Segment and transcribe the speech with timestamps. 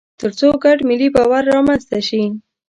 [0.19, 2.23] تر څو ګډ ملي باور رامنځته شي.